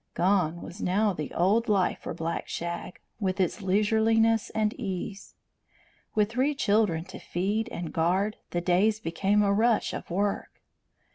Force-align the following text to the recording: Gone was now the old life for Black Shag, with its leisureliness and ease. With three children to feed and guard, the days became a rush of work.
Gone 0.15 0.63
was 0.63 0.81
now 0.81 1.13
the 1.13 1.31
old 1.31 1.69
life 1.69 1.99
for 1.99 2.13
Black 2.15 2.47
Shag, 2.47 2.99
with 3.19 3.39
its 3.39 3.61
leisureliness 3.61 4.49
and 4.55 4.73
ease. 4.73 5.35
With 6.15 6.31
three 6.31 6.55
children 6.55 7.03
to 7.05 7.19
feed 7.19 7.69
and 7.69 7.93
guard, 7.93 8.37
the 8.49 8.61
days 8.61 8.99
became 8.99 9.43
a 9.43 9.53
rush 9.53 9.93
of 9.93 10.09
work. 10.09 10.59